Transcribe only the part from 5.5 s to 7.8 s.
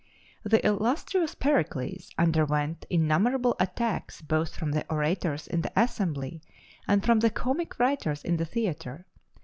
the assembly and from the comic